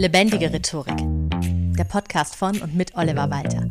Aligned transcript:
Lebendige 0.00 0.50
Rhetorik. 0.50 0.96
Der 1.76 1.84
Podcast 1.84 2.34
von 2.34 2.58
und 2.62 2.74
mit 2.74 2.94
Oliver 2.94 3.28
Walter. 3.28 3.68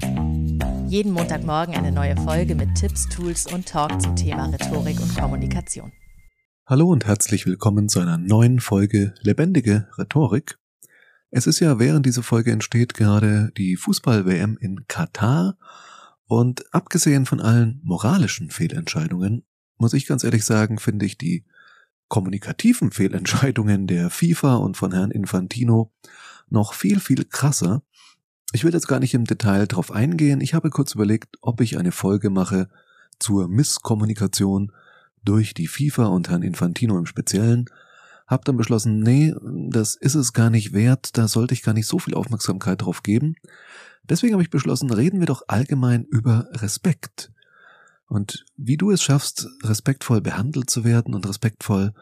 Jeden 0.88 1.12
Montagmorgen 1.12 1.74
eine 1.74 1.92
neue 1.92 2.16
Folge 2.18 2.54
mit 2.54 2.76
Tipps, 2.76 3.10
Tools 3.10 3.52
und 3.52 3.68
Talk 3.68 4.00
zum 4.00 4.16
Thema 4.16 4.46
Rhetorik 4.46 5.02
und 5.02 5.18
Kommunikation. 5.18 5.92
Hallo 6.68 6.88
und 6.88 7.08
herzlich 7.08 7.48
willkommen 7.48 7.90
zu 7.90 8.00
einer 8.00 8.20
neuen 8.20 8.60
Folge 8.60 9.16
Lebendige 9.22 9.88
Rhetorik. 9.98 10.60
Es 11.32 11.48
ist 11.48 11.62
ja 11.62 11.80
während 11.80 12.06
diese 12.06 12.22
Folge 12.22 12.52
entsteht 12.52 12.94
gerade 12.94 13.52
die 13.58 13.76
Fußball-WM 13.76 14.56
in 14.62 14.86
Katar 14.88 15.58
und 16.26 16.64
abgesehen 16.72 17.26
von 17.26 17.42
allen 17.42 17.82
moralischen 17.84 18.52
Fehlentscheidungen 18.52 19.48
muss 19.80 19.96
ich 19.96 20.06
ganz 20.06 20.24
ehrlich 20.24 20.46
sagen, 20.46 20.78
finde 20.78 21.08
ich 21.08 21.18
die 21.18 21.44
kommunikativen 22.10 22.92
Fehlentscheidungen 22.92 23.88
der 23.88 24.10
FIFA 24.10 24.56
und 24.56 24.76
von 24.76 24.92
Herrn 24.92 25.12
Infantino 25.12 25.92
noch 26.50 26.74
viel, 26.74 27.00
viel 27.00 27.24
krasser. 27.24 27.84
Ich 28.52 28.64
will 28.64 28.74
jetzt 28.74 28.88
gar 28.88 29.00
nicht 29.00 29.14
im 29.14 29.26
Detail 29.26 29.68
drauf 29.68 29.92
eingehen. 29.92 30.42
Ich 30.42 30.54
habe 30.54 30.72
kurz 30.72 30.96
überlegt, 30.96 31.38
ob 31.42 31.62
ich 31.62 31.78
eine 31.78 31.92
Folge 31.92 32.30
mache 32.30 32.68
zur 33.20 33.48
Misskommunikation 33.48 34.72
durch 35.24 35.54
die 35.54 35.68
FIFA 35.68 36.08
und 36.08 36.30
Herrn 36.30 36.42
Infantino 36.42 36.98
im 36.98 37.06
Speziellen. 37.06 37.66
Hab 38.26 38.46
dann 38.46 38.58
beschlossen, 38.58 39.00
nee, 39.00 39.34
das 39.70 39.96
ist 39.96 40.16
es 40.16 40.34
gar 40.34 40.50
nicht 40.50 40.74
wert, 40.74 41.18
da 41.18 41.28
sollte 41.28 41.54
ich 41.54 41.64
gar 41.64 41.74
nicht 41.74 41.88
so 41.88 42.00
viel 42.00 42.14
Aufmerksamkeit 42.16 42.82
drauf 42.82 43.04
geben. 43.04 43.36
Deswegen 44.04 44.34
habe 44.34 44.44
ich 44.44 44.50
beschlossen, 44.50 44.92
reden 44.92 45.20
wir 45.20 45.28
doch 45.28 45.44
allgemein 45.48 46.06
über 46.06 46.48
Respekt. 46.54 47.32
Und 48.10 48.44
wie 48.58 48.76
du 48.76 48.90
es 48.90 49.04
schaffst, 49.04 49.48
respektvoll 49.64 50.20
behandelt 50.20 50.70
zu 50.70 50.84
werden 50.84 51.14
und 51.14 51.28
respektvoll, 51.28 51.94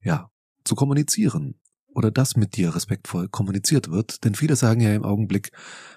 ja, 0.00 0.30
zu 0.64 0.76
kommunizieren. 0.76 1.56
Oder 1.88 2.12
dass 2.12 2.36
mit 2.36 2.56
dir 2.56 2.76
respektvoll 2.76 3.28
kommuniziert 3.28 3.90
wird. 3.90 4.24
Denn 4.24 4.36
viele 4.36 4.54
sagen 4.54 4.80
ja 4.80 4.94
im 4.94 5.02
Augenblick, 5.02 5.50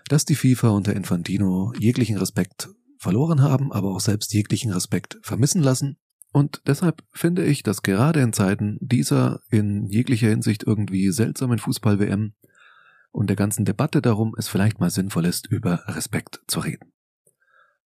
dass 0.07 0.25
die 0.25 0.35
FIFA 0.35 0.69
und 0.69 0.87
der 0.87 0.95
Infantino 0.95 1.73
jeglichen 1.77 2.17
Respekt 2.17 2.69
verloren 2.97 3.41
haben, 3.41 3.71
aber 3.71 3.91
auch 3.91 3.99
selbst 3.99 4.33
jeglichen 4.33 4.71
Respekt 4.71 5.19
vermissen 5.21 5.61
lassen. 5.61 5.97
Und 6.31 6.63
deshalb 6.65 7.03
finde 7.11 7.45
ich, 7.45 7.61
dass 7.61 7.83
gerade 7.83 8.21
in 8.21 8.33
Zeiten 8.33 8.77
dieser 8.81 9.41
in 9.51 9.85
jeglicher 9.85 10.29
Hinsicht 10.29 10.63
irgendwie 10.63 11.11
seltsamen 11.11 11.59
Fußball-WM 11.59 12.33
und 13.11 13.27
der 13.27 13.35
ganzen 13.35 13.65
Debatte 13.65 14.01
darum 14.01 14.33
es 14.37 14.47
vielleicht 14.47 14.79
mal 14.79 14.89
sinnvoll 14.89 15.25
ist, 15.25 15.45
über 15.47 15.83
Respekt 15.87 16.41
zu 16.47 16.61
reden. 16.61 16.93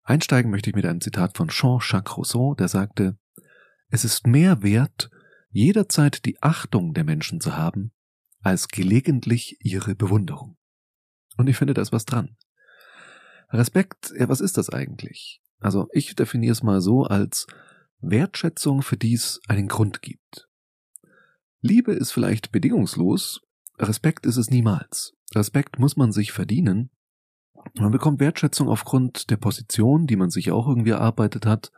Einsteigen 0.03 0.51
möchte 0.51 0.69
ich 0.69 0.75
mit 0.75 0.85
einem 0.85 1.01
Zitat 1.01 1.37
von 1.37 1.47
Jean-Jacques 1.47 2.17
Rousseau, 2.17 2.55
der 2.55 2.67
sagte, 2.67 3.17
es 3.89 4.03
ist 4.03 4.27
mehr 4.27 4.61
wert, 4.61 5.09
jederzeit 5.49 6.25
die 6.25 6.41
Achtung 6.41 6.93
der 6.93 7.03
Menschen 7.03 7.39
zu 7.39 7.55
haben, 7.55 7.91
als 8.41 8.67
gelegentlich 8.67 9.57
ihre 9.61 9.95
Bewunderung. 9.95 10.57
Und 11.37 11.47
ich 11.47 11.57
finde, 11.57 11.73
da 11.73 11.81
ist 11.81 11.93
was 11.93 12.05
dran. 12.05 12.35
Respekt, 13.49 14.13
ja, 14.17 14.27
was 14.27 14.41
ist 14.41 14.57
das 14.57 14.69
eigentlich? 14.69 15.41
Also 15.59 15.87
ich 15.93 16.15
definiere 16.15 16.51
es 16.51 16.63
mal 16.63 16.81
so 16.81 17.03
als 17.03 17.47
Wertschätzung, 18.01 18.81
für 18.81 18.97
die 18.97 19.13
es 19.13 19.39
einen 19.47 19.67
Grund 19.67 20.01
gibt. 20.01 20.49
Liebe 21.61 21.93
ist 21.93 22.11
vielleicht 22.11 22.51
bedingungslos, 22.51 23.41
Respekt 23.79 24.25
ist 24.25 24.37
es 24.37 24.49
niemals. 24.49 25.13
Respekt 25.33 25.79
muss 25.79 25.95
man 25.95 26.11
sich 26.11 26.31
verdienen, 26.33 26.91
man 27.75 27.91
bekommt 27.91 28.19
Wertschätzung 28.19 28.69
aufgrund 28.69 29.29
der 29.29 29.37
Position, 29.37 30.07
die 30.07 30.15
man 30.15 30.29
sich 30.29 30.51
auch 30.51 30.67
irgendwie 30.67 30.91
erarbeitet 30.91 31.45
hat, 31.45 31.71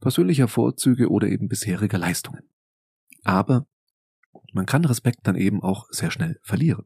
persönlicher 0.00 0.48
Vorzüge 0.48 1.10
oder 1.10 1.28
eben 1.28 1.48
bisheriger 1.48 1.98
Leistungen. 1.98 2.42
Aber 3.24 3.66
man 4.52 4.66
kann 4.66 4.84
Respekt 4.84 5.20
dann 5.24 5.36
eben 5.36 5.62
auch 5.62 5.86
sehr 5.90 6.10
schnell 6.10 6.38
verlieren. 6.42 6.84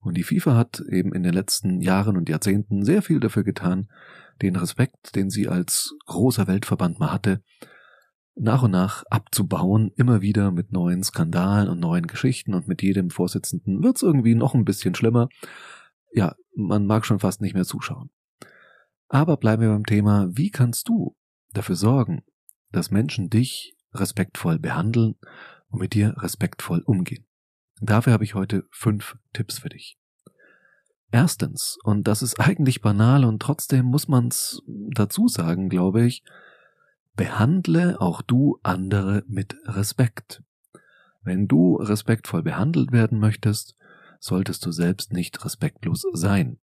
Und 0.00 0.16
die 0.16 0.22
FIFA 0.22 0.56
hat 0.56 0.80
eben 0.88 1.14
in 1.14 1.22
den 1.22 1.34
letzten 1.34 1.80
Jahren 1.80 2.16
und 2.16 2.28
Jahrzehnten 2.28 2.84
sehr 2.84 3.02
viel 3.02 3.20
dafür 3.20 3.44
getan, 3.44 3.90
den 4.40 4.56
Respekt, 4.56 5.14
den 5.14 5.28
sie 5.28 5.46
als 5.46 5.94
großer 6.06 6.46
Weltverband 6.46 6.98
mal 6.98 7.12
hatte, 7.12 7.42
nach 8.34 8.62
und 8.62 8.70
nach 8.70 9.04
abzubauen, 9.10 9.92
immer 9.96 10.22
wieder 10.22 10.50
mit 10.50 10.72
neuen 10.72 11.02
Skandalen 11.02 11.68
und 11.68 11.80
neuen 11.80 12.06
Geschichten 12.06 12.54
und 12.54 12.66
mit 12.66 12.80
jedem 12.80 13.10
Vorsitzenden 13.10 13.82
wird's 13.82 14.02
irgendwie 14.02 14.34
noch 14.34 14.54
ein 14.54 14.64
bisschen 14.64 14.94
schlimmer 14.94 15.28
ja, 16.12 16.34
man 16.54 16.86
mag 16.86 17.06
schon 17.06 17.20
fast 17.20 17.40
nicht 17.40 17.54
mehr 17.54 17.64
zuschauen. 17.64 18.10
Aber 19.08 19.36
bleiben 19.36 19.62
wir 19.62 19.70
beim 19.70 19.86
Thema, 19.86 20.28
wie 20.30 20.50
kannst 20.50 20.88
du 20.88 21.16
dafür 21.52 21.76
sorgen, 21.76 22.22
dass 22.70 22.90
Menschen 22.90 23.28
dich 23.28 23.76
respektvoll 23.92 24.58
behandeln 24.58 25.16
und 25.68 25.80
mit 25.80 25.94
dir 25.94 26.14
respektvoll 26.18 26.82
umgehen? 26.84 27.26
Dafür 27.80 28.12
habe 28.12 28.24
ich 28.24 28.34
heute 28.34 28.64
fünf 28.70 29.16
Tipps 29.32 29.58
für 29.58 29.68
dich. 29.68 29.98
Erstens, 31.10 31.76
und 31.82 32.06
das 32.06 32.22
ist 32.22 32.38
eigentlich 32.40 32.82
banal 32.82 33.24
und 33.24 33.40
trotzdem 33.40 33.86
muss 33.86 34.08
man 34.08 34.28
es 34.28 34.62
dazu 34.94 35.28
sagen, 35.28 35.68
glaube 35.68 36.04
ich, 36.04 36.22
behandle 37.14 38.00
auch 38.00 38.22
du 38.22 38.58
andere 38.62 39.24
mit 39.26 39.56
Respekt. 39.64 40.42
Wenn 41.22 41.48
du 41.48 41.76
respektvoll 41.76 42.42
behandelt 42.42 42.92
werden 42.92 43.18
möchtest, 43.18 43.76
solltest 44.20 44.64
du 44.64 44.70
selbst 44.70 45.12
nicht 45.12 45.44
respektlos 45.44 46.06
sein. 46.12 46.58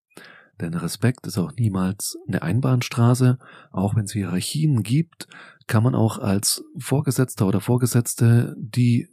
Denn 0.61 0.73
Respekt 0.73 1.27
ist 1.27 1.37
auch 1.37 1.53
niemals 1.53 2.17
eine 2.27 2.41
Einbahnstraße. 2.41 3.37
Auch 3.71 3.95
wenn 3.95 4.05
es 4.05 4.13
Hierarchien 4.13 4.81
gibt, 4.81 5.27
kann 5.67 5.83
man 5.83 5.93
auch 5.93 6.17
als 6.17 6.63
Vorgesetzter 6.77 7.47
oder 7.47 7.59
Vorgesetzte 7.61 8.55
die 8.57 9.07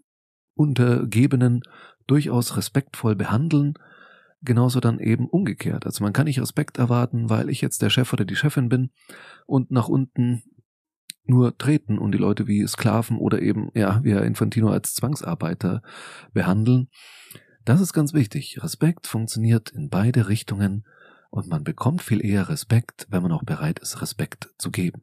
Untergebenen 0.55 1.62
durchaus 2.06 2.56
respektvoll 2.56 3.15
behandeln. 3.16 3.75
Genauso 4.43 4.81
dann 4.81 4.99
eben 5.00 5.28
umgekehrt. 5.28 5.87
Also 5.87 6.05
man 6.05 6.12
kann 6.12 6.26
nicht 6.26 6.41
Respekt 6.41 6.78
erwarten, 6.78 7.31
weil 7.31 7.49
ich 7.49 7.61
jetzt 7.61 7.82
der 7.82 7.91
Chef 7.91 8.12
oder 8.12 8.25
die 8.25 8.37
Chefin 8.37 8.69
bin 8.69 8.91
und 9.47 9.71
nach 9.71 9.88
unten 9.88 10.43
nur 11.26 11.56
treten 11.56 11.99
und 11.99 12.12
die 12.12 12.19
Leute 12.19 12.47
wie 12.47 12.66
Sklaven 12.66 13.16
oder 13.16 13.41
eben, 13.41 13.71
ja, 13.75 14.03
wie 14.05 14.12
Herr 14.12 14.25
Infantino 14.25 14.69
als 14.69 14.94
Zwangsarbeiter 14.94 15.82
behandeln. 16.32 16.88
Das 17.64 17.80
ist 17.80 17.92
ganz 17.94 18.12
wichtig. 18.12 18.62
Respekt 18.62 19.06
funktioniert 19.06 19.70
in 19.70 19.88
beide 19.88 20.28
Richtungen 20.28 20.86
und 21.30 21.48
man 21.48 21.64
bekommt 21.64 22.02
viel 22.02 22.25
eher 22.25 22.48
Respekt, 22.48 23.06
wenn 23.08 23.22
man 23.22 23.32
auch 23.32 23.42
bereit 23.42 23.78
ist, 23.78 24.02
Respekt 24.02 24.50
zu 24.58 24.70
geben. 24.70 25.02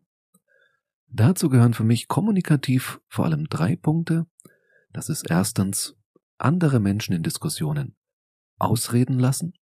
Dazu 1.07 1.49
gehören 1.49 1.73
für 1.73 1.83
mich 1.83 2.07
kommunikativ 2.07 3.01
vor 3.07 3.25
allem 3.25 3.49
drei 3.49 3.75
Punkte. 3.75 4.27
Das 4.93 5.09
ist 5.09 5.29
erstens 5.29 5.95
andere 6.37 6.79
Menschen 6.79 7.13
in 7.13 7.23
Diskussionen 7.23 7.95
ausreden 8.57 9.17
lassen 9.19 9.53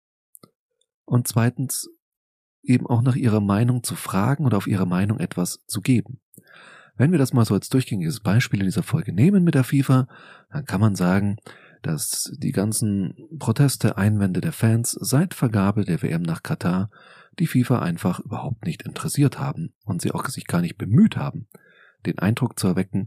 und 1.04 1.26
zweitens 1.26 1.88
eben 2.62 2.86
auch 2.86 3.02
nach 3.02 3.16
ihrer 3.16 3.40
Meinung 3.40 3.82
zu 3.82 3.96
fragen 3.96 4.44
oder 4.44 4.58
auf 4.58 4.66
ihre 4.66 4.86
Meinung 4.86 5.18
etwas 5.18 5.64
zu 5.66 5.80
geben. 5.80 6.20
Wenn 6.96 7.12
wir 7.12 7.18
das 7.18 7.32
mal 7.32 7.46
so 7.46 7.54
als 7.54 7.70
durchgängiges 7.70 8.20
Beispiel 8.20 8.60
in 8.60 8.66
dieser 8.66 8.82
Folge 8.82 9.14
nehmen 9.14 9.42
mit 9.42 9.54
der 9.54 9.64
FIFA, 9.64 10.06
dann 10.50 10.66
kann 10.66 10.80
man 10.80 10.94
sagen, 10.94 11.38
dass 11.82 12.32
die 12.38 12.52
ganzen 12.52 13.14
Proteste, 13.38 13.96
Einwände 13.96 14.40
der 14.40 14.52
Fans 14.52 14.96
seit 15.00 15.34
Vergabe 15.34 15.84
der 15.84 16.02
WM 16.02 16.22
nach 16.22 16.42
Katar 16.42 16.90
die 17.38 17.46
FIFA 17.46 17.80
einfach 17.80 18.20
überhaupt 18.20 18.66
nicht 18.66 18.82
interessiert 18.82 19.38
haben 19.38 19.74
und 19.84 20.02
sie 20.02 20.12
auch 20.12 20.26
sich 20.26 20.46
gar 20.46 20.60
nicht 20.60 20.76
bemüht 20.76 21.16
haben, 21.16 21.48
den 22.06 22.18
Eindruck 22.18 22.58
zu 22.58 22.68
erwecken, 22.68 23.06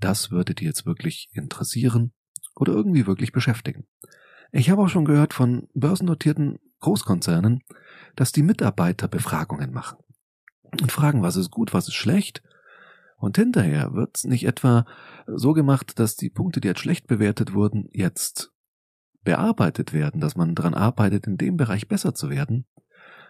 das 0.00 0.30
würde 0.30 0.54
die 0.54 0.64
jetzt 0.64 0.86
wirklich 0.86 1.28
interessieren 1.32 2.12
oder 2.54 2.72
irgendwie 2.72 3.06
wirklich 3.06 3.32
beschäftigen. 3.32 3.86
Ich 4.52 4.70
habe 4.70 4.82
auch 4.82 4.88
schon 4.88 5.04
gehört 5.04 5.34
von 5.34 5.68
börsennotierten 5.74 6.58
Großkonzernen, 6.80 7.62
dass 8.16 8.32
die 8.32 8.42
Mitarbeiter 8.42 9.08
Befragungen 9.08 9.72
machen 9.72 9.98
und 10.80 10.92
fragen, 10.92 11.22
was 11.22 11.36
ist 11.36 11.50
gut, 11.50 11.74
was 11.74 11.88
ist 11.88 11.94
schlecht 11.94 12.42
und 13.18 13.36
hinterher 13.36 13.92
wird's 13.94 14.24
nicht 14.24 14.46
etwa 14.46 14.86
so 15.26 15.52
gemacht, 15.52 15.98
dass 15.98 16.16
die 16.16 16.30
Punkte, 16.30 16.60
die 16.60 16.68
als 16.68 16.80
schlecht 16.80 17.06
bewertet 17.06 17.52
wurden, 17.52 17.88
jetzt 17.92 18.52
bearbeitet 19.22 19.92
werden, 19.92 20.20
dass 20.20 20.36
man 20.36 20.54
daran 20.54 20.74
arbeitet, 20.74 21.26
in 21.26 21.36
dem 21.36 21.56
Bereich 21.56 21.88
besser 21.88 22.14
zu 22.14 22.30
werden, 22.30 22.66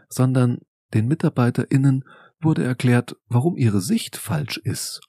sondern 0.08 0.58
den 0.94 1.08
MitarbeiterInnen 1.08 2.04
wurde 2.40 2.64
erklärt, 2.64 3.16
warum 3.26 3.56
ihre 3.56 3.80
Sicht 3.80 4.16
falsch 4.16 4.58
ist, 4.58 5.00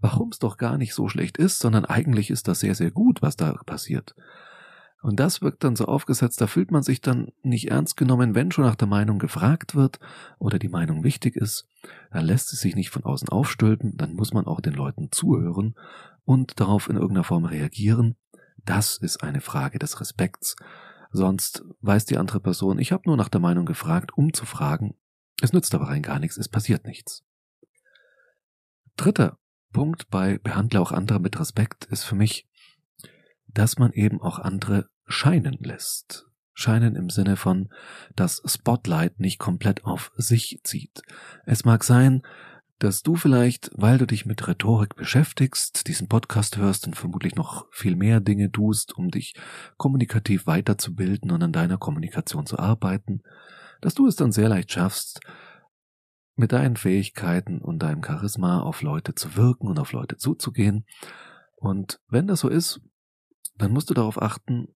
warum 0.00 0.30
es 0.30 0.38
doch 0.38 0.56
gar 0.56 0.78
nicht 0.78 0.94
so 0.94 1.08
schlecht 1.08 1.36
ist, 1.36 1.58
sondern 1.58 1.84
eigentlich 1.84 2.30
ist 2.30 2.48
das 2.48 2.60
sehr, 2.60 2.74
sehr 2.74 2.90
gut, 2.90 3.22
was 3.22 3.36
da 3.36 3.52
passiert. 3.66 4.14
Und 5.00 5.20
das 5.20 5.42
wirkt 5.42 5.62
dann 5.62 5.76
so 5.76 5.84
aufgesetzt, 5.84 6.40
da 6.40 6.48
fühlt 6.48 6.72
man 6.72 6.82
sich 6.82 7.00
dann 7.00 7.30
nicht 7.42 7.70
ernst 7.70 7.96
genommen, 7.96 8.34
wenn 8.34 8.50
schon 8.50 8.64
nach 8.64 8.74
der 8.74 8.88
Meinung 8.88 9.18
gefragt 9.18 9.76
wird 9.76 10.00
oder 10.38 10.58
die 10.58 10.68
Meinung 10.68 11.04
wichtig 11.04 11.36
ist, 11.36 11.68
dann 12.10 12.24
lässt 12.24 12.52
es 12.52 12.60
sich 12.60 12.74
nicht 12.74 12.90
von 12.90 13.04
außen 13.04 13.28
aufstülpen, 13.28 13.96
dann 13.96 14.14
muss 14.14 14.32
man 14.32 14.46
auch 14.46 14.60
den 14.60 14.74
Leuten 14.74 15.12
zuhören 15.12 15.76
und 16.24 16.58
darauf 16.58 16.88
in 16.88 16.96
irgendeiner 16.96 17.24
Form 17.24 17.44
reagieren. 17.44 18.16
Das 18.64 18.96
ist 18.96 19.22
eine 19.22 19.40
Frage 19.40 19.78
des 19.78 20.00
Respekts. 20.00 20.56
Sonst 21.10 21.64
weiß 21.80 22.04
die 22.04 22.18
andere 22.18 22.40
Person, 22.40 22.78
ich 22.78 22.92
habe 22.92 23.04
nur 23.06 23.16
nach 23.16 23.28
der 23.28 23.40
Meinung 23.40 23.66
gefragt, 23.66 24.10
um 24.16 24.32
zu 24.32 24.46
fragen. 24.46 24.94
Es 25.40 25.52
nützt 25.52 25.74
aber 25.74 25.88
rein 25.88 26.02
gar 26.02 26.18
nichts, 26.18 26.36
es 26.36 26.48
passiert 26.48 26.86
nichts. 26.86 27.24
Dritter 28.96 29.38
Punkt 29.72 30.08
bei 30.10 30.38
Behandle 30.38 30.80
auch 30.80 30.92
andere 30.92 31.20
mit 31.20 31.38
Respekt 31.38 31.84
ist 31.86 32.04
für 32.04 32.16
mich, 32.16 32.47
dass 33.48 33.78
man 33.78 33.92
eben 33.92 34.20
auch 34.20 34.38
andere 34.38 34.88
scheinen 35.06 35.58
lässt. 35.60 36.26
scheinen 36.54 36.96
im 36.96 37.08
Sinne 37.08 37.36
von 37.36 37.68
das 38.16 38.42
Spotlight 38.44 39.20
nicht 39.20 39.38
komplett 39.38 39.84
auf 39.84 40.10
sich 40.16 40.60
zieht. 40.64 41.02
Es 41.46 41.64
mag 41.64 41.84
sein, 41.84 42.22
dass 42.78 43.02
du 43.02 43.16
vielleicht, 43.16 43.70
weil 43.74 43.98
du 43.98 44.06
dich 44.06 44.26
mit 44.26 44.46
Rhetorik 44.46 44.94
beschäftigst, 44.94 45.88
diesen 45.88 46.08
Podcast 46.08 46.56
hörst 46.56 46.86
und 46.86 46.96
vermutlich 46.96 47.34
noch 47.34 47.66
viel 47.72 47.96
mehr 47.96 48.20
Dinge 48.20 48.50
tust, 48.52 48.96
um 48.96 49.10
dich 49.10 49.34
kommunikativ 49.76 50.46
weiterzubilden 50.46 51.30
und 51.30 51.42
an 51.42 51.52
deiner 51.52 51.78
Kommunikation 51.78 52.46
zu 52.46 52.58
arbeiten, 52.58 53.22
dass 53.80 53.94
du 53.94 54.06
es 54.06 54.16
dann 54.16 54.32
sehr 54.32 54.48
leicht 54.48 54.72
schaffst, 54.72 55.20
mit 56.36 56.52
deinen 56.52 56.76
Fähigkeiten 56.76 57.60
und 57.60 57.80
deinem 57.80 58.02
Charisma 58.02 58.60
auf 58.60 58.82
Leute 58.82 59.14
zu 59.14 59.36
wirken 59.36 59.66
und 59.66 59.78
auf 59.80 59.92
Leute 59.92 60.16
zuzugehen. 60.16 60.86
Und 61.56 62.00
wenn 62.08 62.28
das 62.28 62.40
so 62.40 62.48
ist, 62.48 62.80
dann 63.58 63.72
musst 63.72 63.90
du 63.90 63.94
darauf 63.94 64.20
achten, 64.20 64.68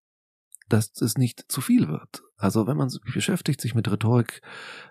dass 0.69 1.01
es 1.01 1.19
nicht 1.19 1.45
zu 1.49 1.61
viel 1.61 1.89
wird. 1.89 2.23
Also 2.37 2.67
wenn 2.67 2.77
man 2.77 2.89
sich 2.89 3.01
beschäftigt 3.03 3.61
sich 3.61 3.75
mit 3.75 3.91
Rhetorik, 3.91 4.43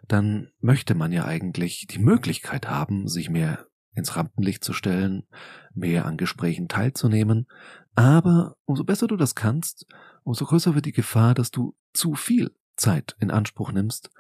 dann 0.08 0.50
möchte 0.60 0.96
man 0.96 1.12
ja 1.12 1.26
eigentlich 1.26 1.88
die 1.88 2.00
Möglichkeit 2.00 2.70
haben, 2.70 3.08
sich 3.08 3.30
mehr 3.30 3.66
ins 3.94 4.16
Rampenlicht 4.16 4.64
zu 4.64 4.74
stellen, 4.74 5.24
mehr 5.74 6.06
an 6.06 6.18
Gesprächen 6.18 6.68
teilzunehmen. 6.68 7.48
Aber 7.96 8.56
umso 8.66 8.84
besser 8.84 9.08
du 9.08 9.18
das 9.18 9.36
kannst, 9.36 9.86
umso 10.24 10.46
größer 10.46 10.76
wird 10.76 10.86
die 10.86 10.94
Gefahr, 10.94 11.34
dass 11.34 11.52
du 11.52 11.76
zu 11.94 12.16
viel 12.16 12.56
Zeit 12.78 13.16
in 13.20 13.32
Anspruch 13.32 13.72
nimmst 13.72 14.12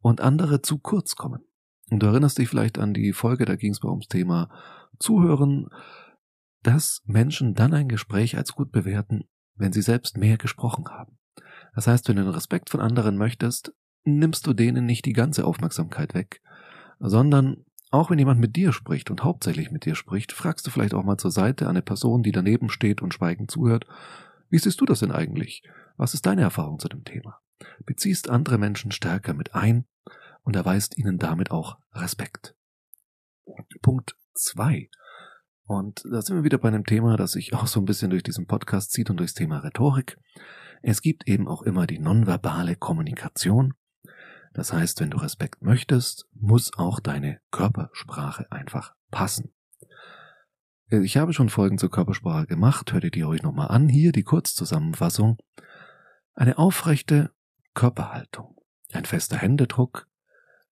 und 0.00 0.20
andere 0.20 0.60
zu 0.62 0.78
kurz 0.78 1.16
kommen. 1.16 1.42
Und 1.90 2.02
du 2.02 2.06
erinnerst 2.06 2.38
dich 2.38 2.48
vielleicht 2.48 2.78
an 2.78 2.92
die 2.92 3.12
Folge, 3.12 3.44
da 3.44 3.56
ging 3.56 3.72
es 3.72 3.80
bei 3.80 3.88
ums 3.88 4.08
Thema 4.08 4.50
Zuhören, 4.98 5.68
dass 6.64 7.02
Menschen 7.04 7.54
dann 7.54 7.74
ein 7.74 7.88
Gespräch 7.88 8.36
als 8.36 8.52
gut 8.52 8.72
bewerten, 8.72 9.24
wenn 9.54 9.72
sie 9.72 9.82
selbst 9.82 10.16
mehr 10.16 10.38
gesprochen 10.38 10.86
haben. 10.88 11.18
Das 11.74 11.86
heißt, 11.86 12.08
wenn 12.08 12.16
du 12.16 12.22
den 12.22 12.32
Respekt 12.32 12.70
von 12.70 12.80
anderen 12.80 13.16
möchtest, 13.16 13.74
nimmst 14.04 14.46
du 14.46 14.52
denen 14.52 14.86
nicht 14.86 15.04
die 15.04 15.12
ganze 15.12 15.44
Aufmerksamkeit 15.44 16.14
weg, 16.14 16.40
sondern 16.98 17.64
auch 17.90 18.10
wenn 18.10 18.18
jemand 18.18 18.40
mit 18.40 18.56
dir 18.56 18.72
spricht 18.72 19.10
und 19.10 19.22
hauptsächlich 19.22 19.70
mit 19.70 19.84
dir 19.84 19.94
spricht, 19.94 20.32
fragst 20.32 20.66
du 20.66 20.70
vielleicht 20.70 20.94
auch 20.94 21.04
mal 21.04 21.18
zur 21.18 21.30
Seite 21.30 21.68
eine 21.68 21.82
Person, 21.82 22.22
die 22.22 22.32
daneben 22.32 22.68
steht 22.68 23.02
und 23.02 23.14
schweigend 23.14 23.50
zuhört, 23.50 23.86
wie 24.48 24.58
siehst 24.58 24.80
du 24.80 24.84
das 24.84 25.00
denn 25.00 25.12
eigentlich? 25.12 25.62
Was 25.96 26.14
ist 26.14 26.26
deine 26.26 26.42
Erfahrung 26.42 26.78
zu 26.78 26.88
dem 26.88 27.04
Thema? 27.04 27.40
Beziehst 27.84 28.30
andere 28.30 28.58
Menschen 28.58 28.90
stärker 28.90 29.34
mit 29.34 29.54
ein 29.54 29.84
und 30.42 30.56
erweist 30.56 30.98
ihnen 30.98 31.18
damit 31.18 31.50
auch 31.50 31.78
Respekt. 31.92 32.56
Punkt 33.82 34.16
zwei 34.34 34.88
und 35.66 36.04
da 36.10 36.20
sind 36.20 36.36
wir 36.36 36.44
wieder 36.44 36.58
bei 36.58 36.68
einem 36.68 36.84
Thema, 36.84 37.16
das 37.16 37.32
sich 37.32 37.54
auch 37.54 37.66
so 37.66 37.80
ein 37.80 37.86
bisschen 37.86 38.10
durch 38.10 38.22
diesen 38.22 38.46
Podcast 38.46 38.92
zieht 38.92 39.10
und 39.10 39.16
durchs 39.18 39.34
Thema 39.34 39.58
Rhetorik. 39.58 40.18
Es 40.82 41.00
gibt 41.00 41.26
eben 41.26 41.48
auch 41.48 41.62
immer 41.62 41.86
die 41.86 41.98
nonverbale 41.98 42.76
Kommunikation. 42.76 43.74
Das 44.52 44.72
heißt, 44.72 45.00
wenn 45.00 45.10
du 45.10 45.18
Respekt 45.18 45.62
möchtest, 45.62 46.28
muss 46.32 46.76
auch 46.76 47.00
deine 47.00 47.40
Körpersprache 47.50 48.50
einfach 48.52 48.94
passen. 49.10 49.52
Ich 50.90 51.16
habe 51.16 51.32
schon 51.32 51.48
Folgen 51.48 51.78
zur 51.78 51.90
Körpersprache 51.90 52.46
gemacht, 52.46 52.92
hört 52.92 53.04
ihr 53.04 53.10
die 53.10 53.24
euch 53.24 53.42
nochmal 53.42 53.68
an. 53.68 53.88
Hier 53.88 54.12
die 54.12 54.22
Kurzzusammenfassung. 54.22 55.38
Eine 56.34 56.58
aufrechte 56.58 57.30
Körperhaltung, 57.72 58.60
ein 58.92 59.06
fester 59.06 59.38
Händedruck, 59.38 60.06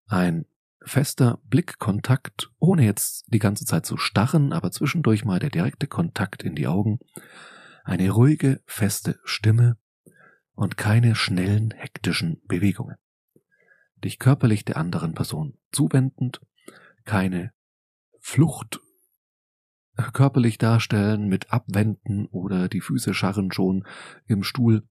ein 0.08 0.46
fester 0.83 1.39
Blickkontakt, 1.44 2.51
ohne 2.60 2.83
jetzt 2.86 3.25
die 3.28 3.39
ganze 3.39 3.66
Zeit 3.66 3.86
zu 3.86 3.98
starren, 3.98 4.54
aber 4.54 4.72
zwischendurch 4.72 5.25
mal 5.25 5.39
der 5.39 5.50
direkte 5.50 5.88
Kontakt 5.88 6.44
in 6.44 6.56
die 6.56 6.68
Augen, 6.68 7.00
eine 7.83 8.10
ruhige, 8.10 8.62
feste 8.66 9.19
Stimme 9.24 9.78
und 10.54 10.78
keine 10.78 11.16
schnellen, 11.16 11.72
hektischen 11.72 12.42
Bewegungen. 12.48 12.98
Dich 13.95 14.19
körperlich 14.19 14.66
der 14.66 14.78
anderen 14.78 15.13
Person 15.13 15.57
zuwendend, 15.72 16.42
keine 17.06 17.51
Flucht 18.19 18.80
körperlich 20.13 20.57
darstellen 20.57 21.28
mit 21.28 21.51
Abwenden 21.51 22.25
oder 22.28 22.68
die 22.68 22.81
Füße 22.81 23.13
scharren 23.13 23.51
schon 23.51 23.86
im 24.25 24.44
Stuhl, 24.44 24.88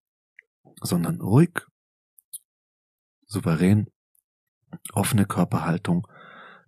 sondern 0.82 1.20
ruhig, 1.20 1.66
souverän 3.26 3.88
offene 4.93 5.26
Körperhaltung, 5.26 6.06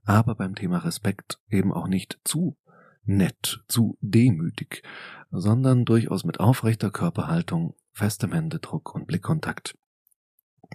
aber 0.05 0.35
beim 0.35 0.55
Thema 0.55 0.79
Respekt 0.79 1.41
eben 1.49 1.73
auch 1.73 1.87
nicht 1.87 2.19
zu 2.25 2.57
nett, 3.05 3.65
zu 3.69 3.99
demütig, 4.01 4.83
sondern 5.31 5.85
durchaus 5.85 6.25
mit 6.25 6.41
aufrechter 6.41 6.91
Körperhaltung, 6.91 7.75
festem 7.93 8.33
Händedruck 8.33 8.95
und 8.95 9.07
Blickkontakt 9.07 9.77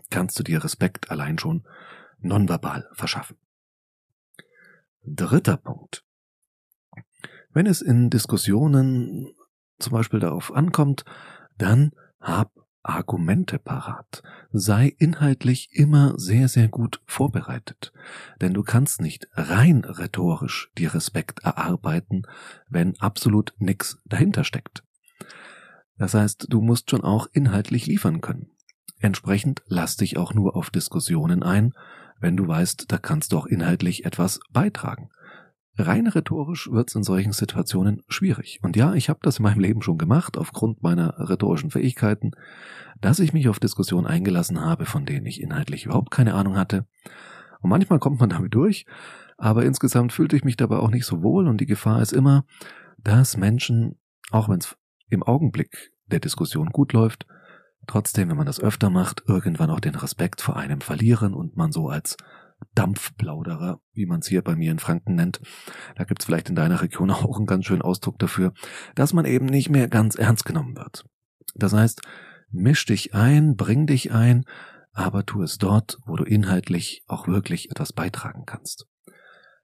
kannst 0.09 0.38
du 0.39 0.44
dir 0.44 0.63
Respekt 0.63 1.12
allein 1.12 1.38
schon 1.38 1.65
nonverbal 2.19 2.89
verschaffen. 2.94 3.38
Dritter 5.03 5.57
Punkt. 5.57 6.03
Wenn 7.50 7.65
es 7.65 7.81
in 7.81 8.09
Diskussionen 8.09 9.33
zum 9.80 9.94
Beispiel 9.94 10.19
darauf 10.19 10.53
ankommt, 10.53 11.06
dann 11.57 11.91
hab 12.19 12.51
Argumente 12.87 13.59
parat. 13.59 14.23
Sei 14.51 14.95
inhaltlich 14.97 15.69
immer 15.71 16.17
sehr, 16.17 16.47
sehr 16.47 16.67
gut 16.67 17.01
vorbereitet. 17.05 17.91
Denn 18.41 18.53
du 18.53 18.63
kannst 18.63 19.01
nicht 19.01 19.27
rein 19.33 19.83
rhetorisch 19.83 20.71
die 20.77 20.85
Respekt 20.85 21.43
erarbeiten, 21.43 22.23
wenn 22.69 22.99
absolut 22.99 23.53
nichts 23.59 23.99
dahinter 24.05 24.43
steckt. 24.43 24.83
Das 25.97 26.13
heißt, 26.13 26.47
du 26.49 26.61
musst 26.61 26.89
schon 26.89 27.03
auch 27.03 27.27
inhaltlich 27.31 27.87
liefern 27.87 28.21
können. 28.21 28.51
Entsprechend 28.99 29.63
lass 29.67 29.97
dich 29.97 30.17
auch 30.17 30.33
nur 30.33 30.55
auf 30.55 30.69
Diskussionen 30.69 31.43
ein, 31.43 31.73
wenn 32.19 32.37
du 32.37 32.47
weißt, 32.47 32.85
da 32.91 32.97
kannst 32.97 33.31
du 33.31 33.37
auch 33.37 33.45
inhaltlich 33.45 34.05
etwas 34.05 34.39
beitragen. 34.51 35.09
Rein 35.77 36.07
rhetorisch 36.07 36.71
wird 36.71 36.89
es 36.89 36.95
in 36.95 37.03
solchen 37.03 37.33
Situationen 37.33 38.01
schwierig. 38.07 38.59
Und 38.63 38.75
ja, 38.75 38.94
ich 38.94 39.09
habe 39.09 39.19
das 39.21 39.38
in 39.39 39.44
meinem 39.44 39.59
Leben 39.59 39.81
schon 39.81 39.97
gemacht, 39.97 40.38
aufgrund 40.38 40.81
meiner 40.81 41.29
rhetorischen 41.29 41.69
Fähigkeiten, 41.69 42.31
dass 43.00 43.19
ich 43.19 43.33
mich 43.33 43.47
auf 43.47 43.59
Diskussionen 43.59 44.07
eingelassen 44.07 44.59
habe, 44.59 44.85
von 44.85 45.06
denen 45.06 45.25
ich 45.25 45.41
inhaltlich 45.41 45.85
überhaupt 45.85 46.12
keine 46.12 46.33
Ahnung 46.33 46.57
hatte. 46.57 46.88
Und 47.62 47.69
manchmal 47.69 48.00
kommt 48.00 48.19
man 48.19 48.29
damit 48.29 48.56
durch, 48.56 48.85
aber 49.38 49.65
insgesamt 49.65 50.13
fühlte 50.13 50.35
ich 50.35 50.44
mich 50.44 50.57
dabei 50.57 50.77
auch 50.77 50.89
nicht 50.89 51.06
so 51.06 51.21
wohl 51.21 51.47
und 51.47 51.62
die 51.62 51.65
Gefahr 51.65 52.01
ist 52.01 52.13
immer, 52.13 52.45
dass 52.97 53.38
Menschen, 53.38 54.00
auch 54.31 54.50
wenn 54.50 54.59
es 54.59 54.75
im 55.09 55.23
Augenblick 55.23 55.91
der 56.07 56.19
Diskussion 56.19 56.69
gut 56.69 56.94
läuft, 56.94 57.27
trotzdem, 57.85 58.30
wenn 58.30 58.38
man 58.38 58.45
das 58.45 58.59
öfter 58.59 58.89
macht, 58.89 59.23
irgendwann 59.27 59.69
auch 59.69 59.80
den 59.80 59.95
Respekt 59.95 60.41
vor 60.41 60.57
einem 60.57 60.81
verlieren 60.81 61.33
und 61.33 61.56
man 61.56 61.71
so 61.71 61.90
als 61.90 62.18
Dampfplauderer, 62.76 63.80
wie 63.94 64.06
man 64.06 64.19
es 64.19 64.28
hier 64.28 64.42
bei 64.42 64.56
mir 64.56 64.71
in 64.71 64.80
Franken 64.80 65.16
nennt. 65.16 65.42
Da 65.95 66.04
gibt's 66.04 66.26
vielleicht 66.26 66.49
in 66.49 66.56
deiner 66.56 66.81
Region 66.81 67.11
auch 67.11 67.37
einen 67.37 67.45
ganz 67.45 67.66
schönen 67.66 67.81
Ausdruck 67.81 68.19
dafür, 68.19 68.54
dass 68.95 69.14
man 69.14 69.26
eben 69.26 69.45
nicht 69.45 69.69
mehr 69.69 69.87
ganz 69.87 70.16
ernst 70.16 70.45
genommen 70.45 70.76
wird. 70.76 71.06
Das 71.56 71.73
heißt, 71.73 72.02
misch 72.49 72.85
dich 72.85 73.14
ein, 73.14 73.56
bring 73.56 73.87
dich 73.87 74.11
ein, 74.11 74.45
aber 74.94 75.26
tu 75.26 75.42
es 75.44 75.57
dort, 75.57 75.97
wo 76.06 76.16
du 76.16 76.23
inhaltlich 76.23 77.04
auch 77.07 77.28
wirklich 77.28 77.69
etwas 77.71 77.94
beitragen 77.94 78.45
kannst. 78.45 78.87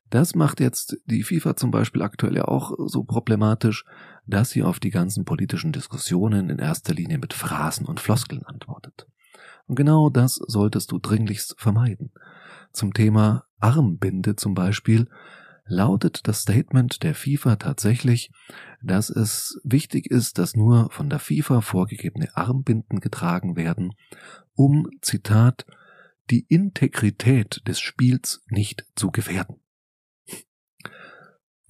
Das 0.10 0.36
macht 0.36 0.60
jetzt 0.60 0.98
die 1.06 1.24
FIFA 1.24 1.56
zum 1.56 1.72
Beispiel 1.72 2.04
aktuell 2.04 2.36
ja 2.36 2.46
auch 2.46 2.72
so 2.86 3.04
problematisch, 3.04 3.84
dass 4.28 4.52
sie 4.52 4.62
auf 4.62 4.80
die 4.80 4.92
ganzen 4.92 5.26
politischen 5.26 5.72
Diskussionen 5.72 6.52
in 6.52 6.60
erster 6.60 6.94
Linie 6.94 7.18
mit 7.18 7.34
Phrasen 7.34 7.88
und 7.88 8.00
Floskeln 8.00 8.44
antwortet. 8.44 9.08
Und 9.66 9.76
genau 9.76 10.12
das 10.12 10.36
solltest 10.36 10.92
du 10.92 11.00
dringlichst 11.00 11.56
vermeiden. 11.58 12.12
Zum 12.74 12.94
Thema 12.94 13.46
Armbinde 13.60 14.36
zum 14.36 14.56
Beispiel 14.56 15.08
lautet 15.66 16.28
das 16.28 16.42
Statement 16.42 17.04
der 17.04 17.16
FIFA 17.16 17.56
tatsächlich, 17.56 18.32
dass 18.82 19.10
es 19.10 19.60
wichtig 19.64 20.08
ist, 20.08 20.38
dass 20.38 20.56
nur 20.56 20.90
von 20.92 21.10
der 21.10 21.20
FIFA 21.20 21.62
vorgegebene 21.62 22.36
Armbinden 22.36 23.00
getragen 23.00 23.56
werden, 23.56 23.94
um, 24.56 24.90
Zitat, 25.02 25.66
die 26.30 26.46
Integrität 26.50 27.62
des 27.68 27.80
Spiels 27.80 28.44
nicht 28.48 28.86
zu 28.96 29.12
gefährden. 29.12 29.58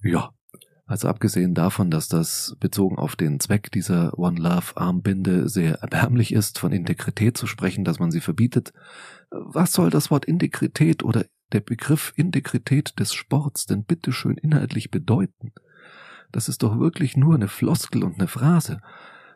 Ja, 0.02 0.32
also 0.86 1.08
abgesehen 1.08 1.54
davon, 1.54 1.90
dass 1.90 2.08
das 2.08 2.56
bezogen 2.60 2.98
auf 2.98 3.16
den 3.16 3.40
Zweck 3.40 3.70
dieser 3.72 4.18
One 4.18 4.38
Love 4.38 4.76
Armbinde 4.76 5.48
sehr 5.48 5.76
erbärmlich 5.76 6.32
ist, 6.32 6.58
von 6.58 6.72
Integrität 6.72 7.38
zu 7.38 7.46
sprechen, 7.46 7.84
dass 7.84 7.98
man 7.98 8.10
sie 8.10 8.20
verbietet, 8.20 8.72
was 9.30 9.72
soll 9.72 9.88
das 9.88 10.10
Wort 10.10 10.26
Integrität 10.26 11.02
oder 11.02 11.24
der 11.52 11.60
Begriff 11.60 12.12
Integrität 12.16 12.98
des 12.98 13.14
Sports 13.14 13.64
denn 13.64 13.84
bitteschön 13.84 14.36
inhaltlich 14.36 14.90
bedeuten? 14.90 15.52
Das 16.32 16.48
ist 16.48 16.62
doch 16.62 16.78
wirklich 16.78 17.16
nur 17.16 17.34
eine 17.34 17.48
Floskel 17.48 18.04
und 18.04 18.18
eine 18.18 18.28
Phrase. 18.28 18.80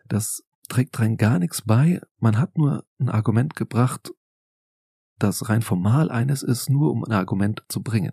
Das 0.06 0.42
trägt 0.68 0.98
rein 1.00 1.16
gar 1.16 1.38
nichts 1.38 1.62
bei. 1.62 2.00
Man 2.18 2.38
hat 2.38 2.58
nur 2.58 2.84
ein 2.98 3.08
Argument 3.08 3.56
gebracht, 3.56 4.12
das 5.18 5.48
rein 5.48 5.62
formal 5.62 6.10
eines 6.10 6.42
ist, 6.42 6.68
nur 6.68 6.92
um 6.92 7.04
ein 7.04 7.12
Argument 7.12 7.62
zu 7.68 7.82
bringen. 7.82 8.12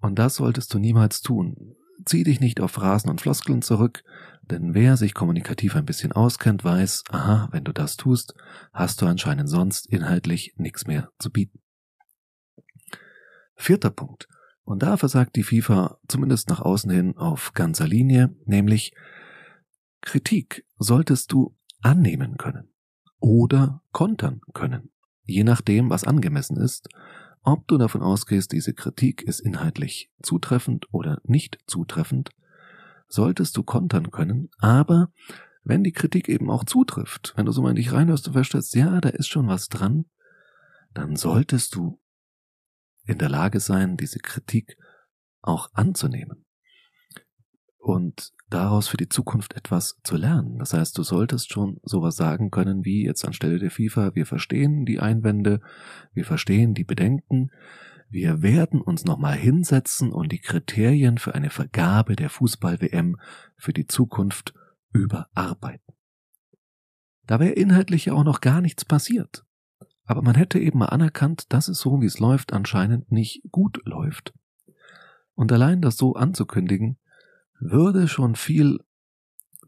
Und 0.00 0.18
das 0.18 0.36
solltest 0.36 0.72
du 0.72 0.78
niemals 0.78 1.20
tun. 1.20 1.74
Zieh 2.04 2.24
dich 2.24 2.40
nicht 2.40 2.60
auf 2.60 2.70
Phrasen 2.70 3.10
und 3.10 3.20
Floskeln 3.20 3.62
zurück, 3.62 4.04
Denn 4.50 4.72
wer 4.74 4.96
sich 4.96 5.12
kommunikativ 5.12 5.76
ein 5.76 5.84
bisschen 5.84 6.12
auskennt, 6.12 6.64
weiß, 6.64 7.04
aha, 7.10 7.48
wenn 7.52 7.64
du 7.64 7.72
das 7.72 7.96
tust, 7.96 8.34
hast 8.72 9.02
du 9.02 9.06
anscheinend 9.06 9.48
sonst 9.48 9.86
inhaltlich 9.86 10.54
nichts 10.56 10.86
mehr 10.86 11.10
zu 11.18 11.30
bieten. 11.30 11.60
Vierter 13.56 13.90
Punkt. 13.90 14.28
Und 14.62 14.82
da 14.82 14.96
versagt 14.96 15.36
die 15.36 15.42
FIFA 15.42 15.98
zumindest 16.08 16.48
nach 16.48 16.60
außen 16.60 16.90
hin 16.90 17.16
auf 17.16 17.52
ganzer 17.52 17.86
Linie, 17.86 18.34
nämlich 18.44 18.94
Kritik 20.00 20.64
solltest 20.78 21.32
du 21.32 21.56
annehmen 21.80 22.36
können 22.36 22.72
oder 23.18 23.82
kontern 23.92 24.40
können, 24.52 24.90
je 25.24 25.44
nachdem, 25.44 25.90
was 25.90 26.04
angemessen 26.04 26.56
ist, 26.56 26.88
ob 27.42 27.66
du 27.68 27.78
davon 27.78 28.02
ausgehst, 28.02 28.52
diese 28.52 28.74
Kritik 28.74 29.22
ist 29.22 29.40
inhaltlich 29.40 30.10
zutreffend 30.22 30.86
oder 30.92 31.20
nicht 31.24 31.58
zutreffend, 31.66 32.30
solltest 33.08 33.56
du 33.56 33.62
kontern 33.62 34.10
können, 34.10 34.50
aber 34.58 35.12
wenn 35.64 35.84
die 35.84 35.92
Kritik 35.92 36.28
eben 36.28 36.50
auch 36.50 36.64
zutrifft, 36.64 37.34
wenn 37.36 37.46
du 37.46 37.52
so 37.52 37.62
mal 37.62 37.70
in 37.70 37.76
dich 37.76 37.92
reinhörst 37.92 38.26
und 38.26 38.34
feststellst, 38.34 38.74
ja, 38.74 39.00
da 39.00 39.10
ist 39.10 39.28
schon 39.28 39.48
was 39.48 39.68
dran, 39.68 40.06
dann 40.94 41.16
solltest 41.16 41.74
du 41.74 42.00
in 43.04 43.18
der 43.18 43.28
Lage 43.28 43.60
sein, 43.60 43.96
diese 43.96 44.18
Kritik 44.18 44.76
auch 45.40 45.68
anzunehmen 45.72 46.46
und 47.88 48.32
daraus 48.50 48.88
für 48.88 48.96
die 48.96 49.08
Zukunft 49.08 49.54
etwas 49.54 49.98
zu 50.04 50.16
lernen. 50.16 50.58
Das 50.58 50.74
heißt, 50.74 50.96
du 50.98 51.02
solltest 51.02 51.52
schon 51.52 51.80
sowas 51.82 52.16
sagen 52.16 52.50
können 52.50 52.84
wie 52.84 53.04
jetzt 53.04 53.24
anstelle 53.24 53.58
der 53.58 53.70
FIFA, 53.70 54.14
wir 54.14 54.26
verstehen 54.26 54.84
die 54.84 55.00
Einwände, 55.00 55.60
wir 56.12 56.24
verstehen 56.24 56.74
die 56.74 56.84
Bedenken, 56.84 57.50
wir 58.10 58.42
werden 58.42 58.80
uns 58.80 59.04
nochmal 59.04 59.36
hinsetzen 59.36 60.12
und 60.12 60.32
die 60.32 60.40
Kriterien 60.40 61.18
für 61.18 61.34
eine 61.34 61.50
Vergabe 61.50 62.16
der 62.16 62.30
Fußball-WM 62.30 63.16
für 63.56 63.72
die 63.72 63.86
Zukunft 63.86 64.54
überarbeiten. 64.92 65.94
Da 67.26 67.40
wäre 67.40 67.52
inhaltlich 67.52 68.06
ja 68.06 68.14
auch 68.14 68.24
noch 68.24 68.40
gar 68.40 68.60
nichts 68.62 68.84
passiert. 68.84 69.44
Aber 70.04 70.22
man 70.22 70.34
hätte 70.34 70.58
eben 70.58 70.78
mal 70.78 70.86
anerkannt, 70.86 71.52
dass 71.52 71.68
es 71.68 71.80
so, 71.80 72.00
wie 72.00 72.06
es 72.06 72.18
läuft, 72.18 72.54
anscheinend 72.54 73.12
nicht 73.12 73.42
gut 73.50 73.80
läuft. 73.84 74.32
Und 75.34 75.52
allein 75.52 75.82
das 75.82 75.98
so 75.98 76.14
anzukündigen, 76.14 76.98
würde 77.60 78.08
schon 78.08 78.34
viel 78.34 78.78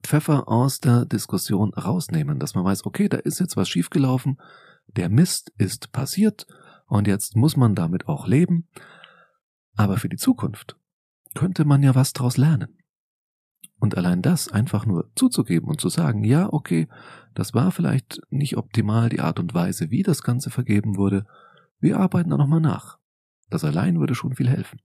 Pfeffer 0.02 0.48
aus 0.48 0.80
der 0.80 1.04
Diskussion 1.04 1.74
rausnehmen, 1.74 2.38
dass 2.38 2.54
man 2.54 2.64
weiß, 2.64 2.86
okay, 2.86 3.08
da 3.08 3.18
ist 3.18 3.40
jetzt 3.40 3.56
was 3.56 3.68
schiefgelaufen, 3.68 4.40
der 4.86 5.08
Mist 5.08 5.52
ist 5.58 5.92
passiert 5.92 6.46
und 6.86 7.06
jetzt 7.06 7.36
muss 7.36 7.56
man 7.56 7.74
damit 7.74 8.08
auch 8.08 8.26
leben. 8.26 8.68
Aber 9.76 9.96
für 9.96 10.08
die 10.08 10.16
Zukunft 10.16 10.76
könnte 11.34 11.64
man 11.64 11.82
ja 11.82 11.94
was 11.94 12.12
draus 12.12 12.36
lernen. 12.36 12.76
Und 13.78 13.96
allein 13.96 14.20
das 14.20 14.48
einfach 14.48 14.84
nur 14.84 15.10
zuzugeben 15.14 15.68
und 15.68 15.80
zu 15.80 15.88
sagen, 15.88 16.22
ja, 16.24 16.52
okay, 16.52 16.88
das 17.34 17.54
war 17.54 17.72
vielleicht 17.72 18.20
nicht 18.28 18.56
optimal 18.56 19.08
die 19.08 19.20
Art 19.20 19.38
und 19.38 19.54
Weise, 19.54 19.90
wie 19.90 20.02
das 20.02 20.22
Ganze 20.22 20.50
vergeben 20.50 20.96
wurde, 20.96 21.26
wir 21.78 21.98
arbeiten 21.98 22.30
da 22.30 22.36
nochmal 22.36 22.60
nach. 22.60 22.98
Das 23.48 23.64
allein 23.64 23.98
würde 23.98 24.14
schon 24.14 24.34
viel 24.34 24.48
helfen. 24.48 24.80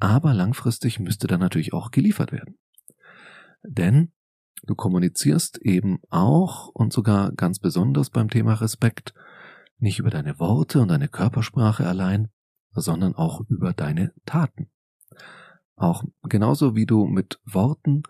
Aber 0.00 0.34
langfristig 0.34 1.00
müsste 1.00 1.26
dann 1.26 1.40
natürlich 1.40 1.72
auch 1.72 1.90
geliefert 1.90 2.32
werden. 2.32 2.58
Denn 3.62 4.12
du 4.62 4.74
kommunizierst 4.74 5.58
eben 5.58 5.98
auch 6.10 6.68
und 6.68 6.92
sogar 6.92 7.32
ganz 7.32 7.58
besonders 7.58 8.10
beim 8.10 8.28
Thema 8.28 8.54
Respekt 8.54 9.14
nicht 9.78 9.98
über 9.98 10.10
deine 10.10 10.38
Worte 10.38 10.80
und 10.80 10.88
deine 10.88 11.08
Körpersprache 11.08 11.86
allein, 11.86 12.28
sondern 12.72 13.14
auch 13.14 13.40
über 13.48 13.72
deine 13.72 14.12
Taten. 14.26 14.70
Auch 15.76 16.04
genauso 16.22 16.74
wie 16.74 16.86
du 16.86 17.06
mit 17.06 17.40
Worten 17.44 18.02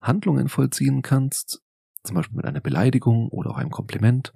Handlungen 0.00 0.48
vollziehen 0.48 1.02
kannst, 1.02 1.62
zum 2.02 2.16
Beispiel 2.16 2.36
mit 2.36 2.44
einer 2.44 2.60
Beleidigung 2.60 3.28
oder 3.28 3.50
auch 3.50 3.56
einem 3.56 3.70
Kompliment, 3.70 4.34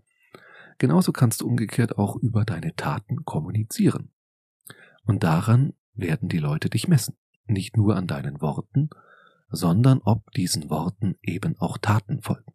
genauso 0.79 1.13
kannst 1.13 1.43
du 1.43 1.47
umgekehrt 1.47 1.99
auch 1.99 2.17
über 2.17 2.45
deine 2.45 2.75
Taten 2.75 3.25
kommunizieren. 3.25 4.11
Und 5.05 5.23
daran 5.23 5.75
werden 5.99 6.29
die 6.29 6.39
Leute 6.39 6.71
dich 6.71 6.89
messen. 6.89 7.17
Nicht 7.47 7.77
nur 7.77 7.97
an 7.97 8.07
deinen 8.07 8.41
Worten, 8.41 8.91
sondern 9.51 10.01
ob 10.03 10.31
diesen 10.33 10.71
Worten 10.71 11.17
eben 11.23 11.57
auch 11.59 11.79
Taten 11.79 12.23
folgen 12.23 12.53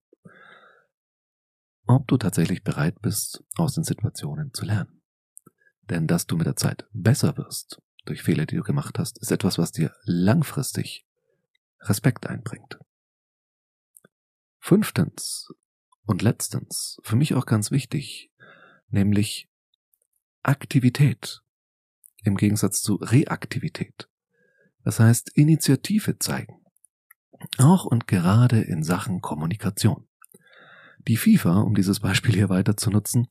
ob 1.86 2.08
du 2.08 2.18
tatsächlich 2.18 2.64
bereit 2.64 3.02
bist, 3.02 3.44
aus 3.56 3.76
den 3.76 3.84
Situationen 3.84 4.54
zu 4.54 4.66
lernen. 4.66 5.02
Denn 5.82 6.08
dass 6.08 6.28
du 6.28 6.38
mit 6.38 6.48
der 6.48 6.56
Zeit 6.56 6.88
besser 6.94 7.38
wirst 7.38 7.82
durch 8.06 8.22
Fehler, 8.22 8.46
die 8.46 8.56
du 8.56 8.64
gemacht 8.64 9.00
hast, 9.00 9.20
ist 9.20 9.32
etwas, 9.32 9.58
was 9.58 9.72
dir 9.72 9.94
langfristig 10.04 11.06
Respekt 11.82 12.28
einbringt. 12.28 12.80
Fünftens 14.60 15.50
und 16.06 16.22
letztens, 16.22 16.98
für 17.04 17.16
mich 17.16 17.34
auch 17.34 17.46
ganz 17.46 17.72
wichtig, 17.72 18.32
nämlich 18.88 19.50
Aktivität 20.42 21.42
im 22.24 22.36
Gegensatz 22.36 22.82
zu 22.82 22.96
Reaktivität. 22.96 24.10
Das 24.84 25.00
heißt 25.00 25.32
Initiative 25.36 26.20
zeigen. 26.20 26.62
Auch 27.58 27.86
und 27.86 28.08
gerade 28.08 28.62
in 28.62 28.84
Sachen 28.84 29.22
Kommunikation. 29.22 30.08
Die 31.08 31.18
FIFA, 31.18 31.62
um 31.62 31.76
dieses 31.76 32.00
Beispiel 32.00 32.34
hier 32.34 32.50
weiter 32.50 32.78
zu 32.78 32.90
nutzen, 32.90 33.28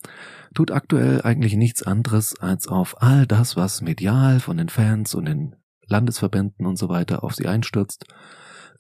tut 0.55 0.71
aktuell 0.71 1.23
eigentlich 1.23 1.57
nichts 1.57 1.83
anderes, 1.83 2.39
als 2.39 2.69
auf 2.69 3.01
all 3.01 3.27
das, 3.27 3.57
was 3.57 3.81
medial 3.81 4.41
von 4.41 4.59
den 4.59 4.69
Fans 4.69 5.15
und 5.15 5.25
den 5.25 5.57
Landesverbänden 5.87 6.67
und 6.67 6.77
so 6.77 6.91
weiter 6.91 7.25
auf 7.25 7.35
sie 7.35 7.47
einstürzt, 7.47 8.05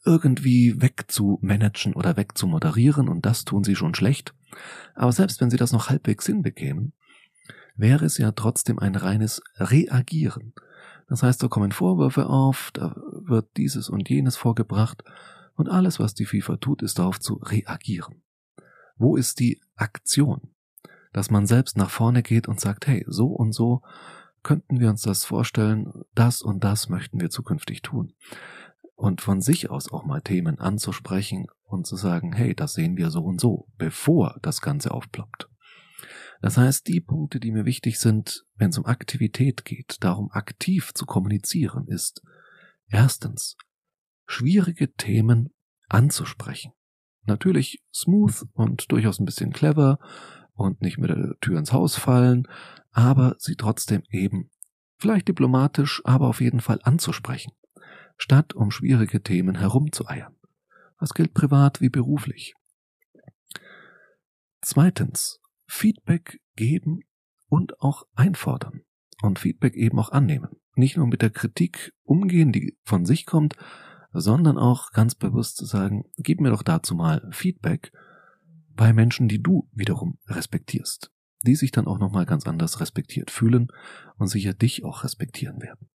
irgendwie 0.05 0.81
wegzumanagen 0.81 1.95
oder 1.95 2.17
wegzumoderieren 2.17 3.09
und 3.09 3.25
das 3.25 3.45
tun 3.45 3.65
sie 3.65 3.77
schon 3.77 3.95
schlecht. 3.95 4.35
Aber 4.95 5.13
selbst 5.13 5.41
wenn 5.41 5.51
sie 5.51 5.57
das 5.57 5.73
noch 5.73 5.89
halbwegs 5.89 6.27
hinbekämen, 6.27 6.93
wäre 7.77 8.05
es 8.05 8.19
ja 8.19 8.33
trotzdem 8.33 8.79
ein 8.79 8.95
reines 8.95 9.43
Reagieren. 9.57 10.55
Das 11.09 11.23
heißt, 11.23 11.43
da 11.43 11.49
kommen 11.49 11.73
Vorwürfe 11.73 12.27
auf, 12.27 12.71
da 12.73 12.97
wird 13.13 13.57
dieses 13.57 13.89
und 13.89 14.09
jenes 14.09 14.37
vorgebracht 14.37 15.05
und 15.55 15.69
alles, 15.69 15.99
was 15.99 16.15
die 16.15 16.25
FIFA 16.25 16.57
tut, 16.57 16.83
ist 16.83 16.99
darauf 16.99 17.21
zu 17.21 17.35
reagieren. 17.35 18.23
Wo 18.97 19.17
ist 19.17 19.41
die 19.41 19.61
Aktion? 19.77 20.55
Dass 21.13 21.31
man 21.31 21.47
selbst 21.47 21.77
nach 21.77 21.91
vorne 21.91 22.23
geht 22.23 22.49
und 22.49 22.61
sagt, 22.61 22.87
hey, 22.87 23.05
so 23.07 23.27
und 23.27 23.53
so 23.53 23.83
könnten 24.43 24.81
wir 24.81 24.89
uns 24.91 25.03
das 25.03 25.25
vorstellen, 25.25 25.93
das 26.15 26.43
und 26.43 26.65
das 26.65 26.89
möchten 26.89 27.21
wir 27.21 27.31
zukünftig 27.31 27.83
tun. 27.83 28.15
Und 28.95 29.21
von 29.21 29.41
sich 29.41 29.71
aus 29.71 29.93
auch 29.93 30.05
mal 30.05 30.21
Themen 30.21 30.59
anzusprechen 30.59 31.47
und 31.65 31.87
zu 31.87 31.97
sagen, 31.97 32.33
hey, 32.33 32.55
das 32.55 32.75
sehen 32.75 32.97
wir 32.97 33.11
so 33.11 33.23
und 33.23 33.41
so, 33.41 33.69
bevor 33.77 34.39
das 34.43 34.61
Ganze 34.61 34.93
aufploppt. 34.93 35.49
Das 36.43 36.57
heißt, 36.57 36.89
die 36.89 37.01
Punkte, 37.01 37.39
die 37.39 37.53
mir 37.53 37.65
wichtig 37.65 38.01
sind, 38.01 38.45
wenn 38.57 38.71
es 38.71 38.79
um 38.79 38.85
Aktivität 38.85 39.65
geht, 39.65 39.99
darum 40.01 40.29
aktiv 40.33 40.93
zu 40.93 41.07
kommunizieren, 41.07 41.87
ist 41.87 42.21
erstens, 42.89 43.57
schwierige 44.27 44.93
Themen 44.93 45.55
anzusprechen. 45.89 46.73
Natürlich 47.27 47.81
smooth 47.95 48.45
und 48.55 48.91
durchaus 48.91 49.21
ein 49.21 49.25
bisschen 49.25 49.53
clever 49.53 50.01
und 50.55 50.83
nicht 50.83 50.99
mit 50.99 51.11
der 51.11 51.37
Tür 51.41 51.61
ins 51.61 51.73
Haus 51.73 51.95
fallen, 51.95 52.49
aber 52.91 53.37
sie 53.39 53.55
trotzdem 53.55 54.03
eben 54.11 54.51
vielleicht 54.99 55.29
diplomatisch, 55.29 56.03
aber 56.05 56.27
auf 56.27 56.41
jeden 56.41 56.61
Fall 56.61 56.81
anzusprechen, 56.83 57.53
statt 58.17 58.53
um 58.53 58.73
schwierige 58.73 59.23
Themen 59.23 59.55
herumzueiern. 59.55 60.35
Das 60.99 61.15
gilt 61.15 61.35
privat 61.35 61.81
wie 61.81 61.89
beruflich. 61.89 62.55
Zweitens, 64.61 65.42
Feedback 65.73 66.39
geben 66.55 67.01
und 67.49 67.81
auch 67.81 68.05
einfordern 68.15 68.83
und 69.23 69.39
Feedback 69.39 69.75
eben 69.75 69.99
auch 69.99 70.13
annehmen. 70.13 70.51
Nicht 70.77 70.99
nur 70.99 71.07
mit 71.07 71.23
der 71.23 71.31
Kritik 71.31 71.95
umgehen, 72.05 72.53
die 72.53 72.77
von 72.85 73.07
sich 73.07 73.25
kommt, 73.25 73.57
sondern 74.13 74.59
auch 74.59 74.93
ganz 74.93 75.15
bewusst 75.15 75.57
zu 75.57 75.65
sagen, 75.65 76.05
gib 76.19 76.43
mir 76.43 76.51
doch 76.51 76.63
dazu 76.63 76.95
mal 76.95 77.27
Feedback 77.33 77.91
bei 78.77 78.93
Menschen, 78.93 79.29
die 79.29 79.43
du 79.43 79.67
wiederum 79.73 80.19
respektierst, 80.27 81.11
die 81.43 81.57
sich 81.57 81.73
dann 81.73 81.87
auch 81.87 81.99
nochmal 81.99 82.27
ganz 82.27 82.47
anders 82.47 82.79
respektiert 82.79 83.31
fühlen 83.31 83.69
und 84.19 84.29
sicher 84.29 84.53
dich 84.53 84.85
auch 84.85 85.05
respektieren 85.05 85.63
werden. 85.63 85.89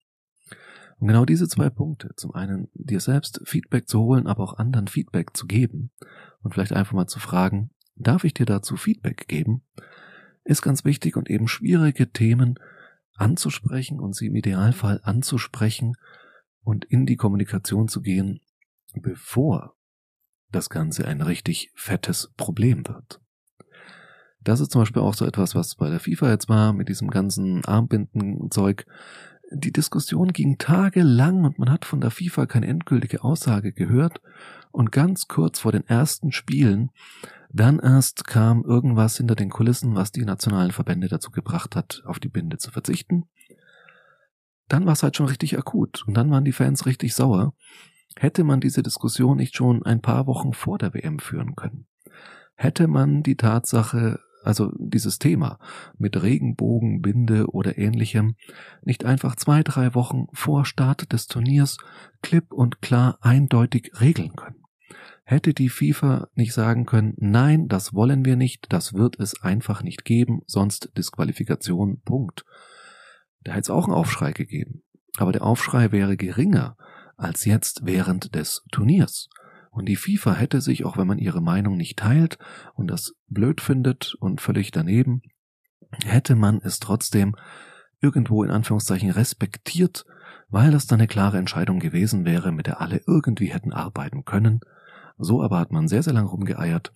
Und 1.00 1.10
genau 1.10 1.26
diese 1.26 1.50
zwei 1.50 1.70
Punkte, 1.70 2.12
zum 2.16 2.34
einen 2.34 2.70
dir 2.74 3.02
selbst 3.02 3.42
Feedback 3.44 3.90
zu 3.90 4.00
holen, 4.00 4.26
aber 4.26 4.46
auch 4.46 4.58
anderen 4.58 4.88
Feedback 4.88 5.36
zu 5.36 5.46
geben 5.46 5.92
und 6.42 6.54
vielleicht 6.54 6.72
einfach 6.72 6.94
mal 6.94 7.08
zu 7.08 7.20
fragen, 7.20 7.72
darf 7.96 8.24
ich 8.24 8.34
dir 8.34 8.46
dazu 8.46 8.78
Feedback 8.78 9.28
geben, 9.28 9.64
ist 10.44 10.62
ganz 10.62 10.86
wichtig 10.86 11.16
und 11.16 11.30
eben 11.30 11.48
schwierige 11.48 12.12
Themen 12.12 12.60
anzusprechen 13.16 14.00
und 14.00 14.16
sie 14.16 14.28
im 14.28 14.36
Idealfall 14.36 15.00
anzusprechen 15.04 15.96
und 16.64 16.86
in 16.86 17.06
die 17.06 17.16
Kommunikation 17.16 17.88
zu 17.88 18.02
gehen, 18.02 18.42
bevor 18.94 19.76
das 20.52 20.70
Ganze 20.70 21.08
ein 21.08 21.22
richtig 21.22 21.72
fettes 21.76 22.32
Problem 22.38 22.88
wird. 22.88 23.20
Das 24.42 24.60
ist 24.60 24.72
zum 24.72 24.82
Beispiel 24.82 25.02
auch 25.02 25.16
so 25.16 25.26
etwas, 25.26 25.56
was 25.56 25.76
bei 25.76 25.90
der 25.90 26.00
FIFA 26.00 26.30
jetzt 26.30 26.50
war, 26.50 26.72
mit 26.72 26.88
diesem 26.88 27.10
ganzen 27.10 27.66
Armbinden-Zeug. 27.66 28.86
die 29.52 29.72
Diskussion 29.72 30.34
ging 30.34 30.58
tagelang 30.58 31.46
und 31.46 31.60
man 31.60 31.72
hat 31.72 31.86
von 31.86 32.02
der 32.02 32.12
FIFA 32.12 32.46
keine 32.46 32.68
endgültige 32.68 33.24
Aussage 33.24 33.74
gehört. 33.74 34.22
Und 34.72 34.92
ganz 34.92 35.28
kurz 35.28 35.60
vor 35.60 35.72
den 35.72 35.88
ersten 35.88 36.32
Spielen, 36.32 36.92
dann 37.56 37.80
erst 37.80 38.26
kam 38.26 38.64
irgendwas 38.64 39.18
hinter 39.18 39.36
den 39.36 39.50
Kulissen, 39.50 39.96
was 39.96 40.12
die 40.12 40.26
nationalen 40.26 40.72
Verbände 40.72 41.08
dazu 41.08 41.32
gebracht 41.32 41.76
hat, 41.76 42.04
auf 42.06 42.20
die 42.20 42.28
Binde 42.28 42.58
zu 42.58 42.70
verzichten. 42.70 43.26
Dann 44.68 44.86
war 44.86 44.94
es 44.94 45.04
halt 45.04 45.16
schon 45.16 45.28
richtig 45.28 45.58
akut 45.58 46.04
und 46.06 46.16
dann 46.16 46.30
waren 46.32 46.44
die 46.44 46.52
Fans 46.52 46.86
richtig 46.86 47.14
sauer. 47.14 47.54
Hätte 48.18 48.44
man 48.44 48.60
diese 48.60 48.84
Diskussion 48.84 49.38
nicht 49.38 49.56
schon 49.56 49.84
ein 49.84 50.02
paar 50.02 50.28
Wochen 50.28 50.54
vor 50.54 50.78
der 50.78 50.94
WM 50.94 51.20
führen 51.20 51.56
können? 51.56 51.88
Hätte 52.56 52.88
man 52.88 53.24
die 53.24 53.36
Tatsache 53.36 54.20
also 54.44 54.72
dieses 54.78 55.18
Thema 55.18 55.58
mit 55.98 56.22
Regenbogen, 56.22 57.02
Binde 57.02 57.48
oder 57.48 57.78
ähnlichem, 57.78 58.36
nicht 58.84 59.04
einfach 59.04 59.36
zwei, 59.36 59.64
drei 59.64 59.96
Wochen 59.96 60.28
vor 60.34 60.66
Start 60.66 61.12
des 61.12 61.28
Turniers 61.28 61.78
klipp 62.22 62.54
und 62.54 62.82
klar 62.82 63.18
eindeutig 63.22 63.92
regeln 64.00 64.36
können. 64.36 64.65
Hätte 65.28 65.56
die 65.56 65.70
FIFA 65.70 66.28
nicht 66.36 66.54
sagen 66.54 66.86
können, 66.86 67.16
nein, 67.18 67.68
das 67.68 67.96
wollen 67.96 68.26
wir 68.26 68.36
nicht, 68.36 68.72
das 68.72 68.94
wird 68.94 69.20
es 69.20 69.42
einfach 69.42 69.82
nicht 69.82 70.06
geben, 70.06 70.42
sonst 70.46 70.92
Disqualifikation, 70.96 72.00
Punkt. 72.02 72.46
Da 73.42 73.54
hätte 73.54 73.62
es 73.62 73.70
auch 73.72 73.86
einen 73.86 73.96
Aufschrei 73.96 74.34
gegeben. 74.34 74.84
Aber 75.18 75.32
der 75.32 75.44
Aufschrei 75.44 75.92
wäre 75.92 76.16
geringer 76.16 76.78
als 77.18 77.46
jetzt 77.46 77.86
während 77.86 78.36
des 78.36 78.64
Turniers. 78.72 79.30
Und 79.72 79.88
die 79.88 79.96
FIFA 79.96 80.36
hätte 80.36 80.62
sich, 80.62 80.86
auch 80.86 80.96
wenn 80.96 81.08
man 81.08 81.18
ihre 81.18 81.42
Meinung 81.42 81.76
nicht 81.76 81.98
teilt 81.98 82.38
und 82.76 82.88
das 82.88 83.16
blöd 83.28 83.62
findet 83.62 84.14
und 84.20 84.42
völlig 84.42 84.72
daneben, 84.72 85.22
hätte 86.06 86.36
man 86.36 86.62
es 86.64 86.80
trotzdem 86.80 87.36
irgendwo 88.00 88.44
in 88.44 88.52
Anführungszeichen 88.52 89.10
respektiert, 89.10 90.06
weil 90.50 90.72
das 90.72 90.86
dann 90.86 91.00
eine 91.00 91.08
klare 91.08 91.40
Entscheidung 91.40 91.80
gewesen 91.80 92.26
wäre, 92.26 92.52
mit 92.52 92.68
der 92.68 92.80
alle 92.80 93.02
irgendwie 93.08 93.48
hätten 93.48 93.74
arbeiten 93.74 94.24
können. 94.24 94.60
So 95.18 95.42
aber 95.42 95.60
hat 95.60 95.72
man 95.72 95.88
sehr, 95.88 96.04
sehr 96.04 96.14
lang 96.14 96.28
rumgeeiert 96.28 96.92